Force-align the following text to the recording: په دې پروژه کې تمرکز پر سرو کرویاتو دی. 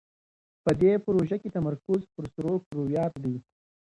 په 0.63 0.71
دې 0.81 0.91
پروژه 1.05 1.37
کې 1.41 1.53
تمرکز 1.57 2.01
پر 2.13 2.25
سرو 2.33 2.53
کرویاتو 2.65 3.19
دی. 3.25 3.35